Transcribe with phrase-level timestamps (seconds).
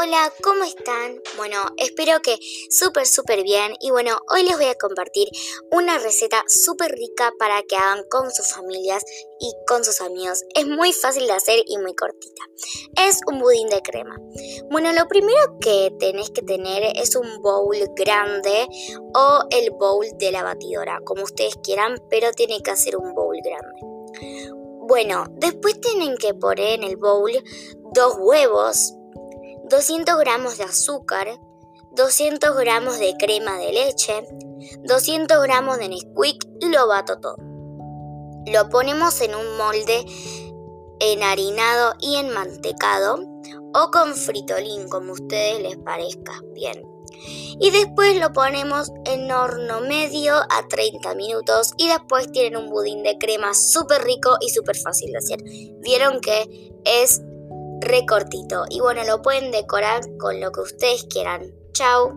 [0.00, 1.20] Hola, ¿cómo están?
[1.36, 2.38] Bueno, espero que
[2.70, 3.74] súper, súper bien.
[3.80, 5.28] Y bueno, hoy les voy a compartir
[5.72, 9.02] una receta súper rica para que hagan con sus familias
[9.40, 10.44] y con sus amigos.
[10.54, 12.44] Es muy fácil de hacer y muy cortita.
[13.08, 14.16] Es un budín de crema.
[14.70, 18.68] Bueno, lo primero que tenés que tener es un bowl grande
[19.16, 23.36] o el bowl de la batidora, como ustedes quieran, pero tiene que hacer un bowl
[23.42, 23.80] grande.
[24.86, 27.32] Bueno, después tienen que poner en el bowl
[27.92, 28.94] dos huevos
[29.68, 31.38] 200 gramos de azúcar,
[31.92, 34.26] 200 gramos de crema de leche,
[34.84, 37.36] 200 gramos de Nesquik y lo bato todo.
[38.46, 40.06] Lo ponemos en un molde
[41.00, 43.20] enharinado y enmantecado
[43.74, 46.82] o con fritolín, como a ustedes les parezca bien.
[47.60, 53.02] Y después lo ponemos en horno medio a 30 minutos y después tienen un budín
[53.02, 55.42] de crema súper rico y súper fácil de hacer.
[55.80, 57.20] Vieron que es
[57.80, 58.64] recortito.
[58.70, 61.52] Y bueno, lo pueden decorar con lo que ustedes quieran.
[61.72, 62.16] Chao.